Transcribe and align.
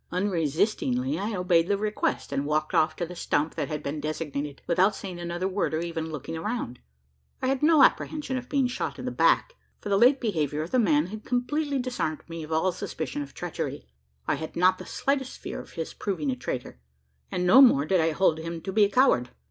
Unresistingly, 0.11 1.19
I 1.19 1.35
obeyed 1.35 1.67
the 1.67 1.77
request; 1.77 2.31
and 2.31 2.47
walked 2.47 2.73
off 2.73 2.95
to 2.95 3.05
the 3.05 3.15
stump 3.15 3.53
that 3.53 3.67
had 3.67 3.83
been 3.83 3.99
designated, 3.99 4.63
without 4.65 4.95
saying 4.95 5.19
another 5.19 5.47
word, 5.47 5.75
or 5.75 5.79
even 5.81 6.09
looking 6.11 6.35
around. 6.35 6.79
I 7.39 7.45
had 7.49 7.61
no 7.61 7.83
apprehension 7.83 8.35
of 8.35 8.49
being 8.49 8.65
shot 8.65 8.97
in 8.97 9.05
the 9.05 9.11
back: 9.11 9.53
for 9.79 9.89
the 9.89 9.97
late 9.99 10.19
behaviour 10.19 10.63
of 10.63 10.71
the 10.71 10.79
man 10.79 11.05
had 11.05 11.23
completely 11.23 11.77
disarmed 11.77 12.27
me 12.27 12.41
of 12.41 12.51
all 12.51 12.71
suspicion 12.71 13.21
of 13.21 13.35
treachery. 13.35 13.85
I 14.27 14.33
had 14.37 14.55
not 14.55 14.79
the 14.79 14.87
slightest 14.87 15.37
fear 15.37 15.59
of 15.59 15.73
his 15.73 15.93
proving 15.93 16.31
a 16.31 16.35
traitor; 16.35 16.79
and 17.31 17.45
no 17.45 17.61
more 17.61 17.85
did 17.85 18.01
I 18.01 18.09
hold 18.09 18.39
him 18.39 18.59
to 18.61 18.73
be 18.73 18.85
a 18.85 18.89
coward. 18.89 19.29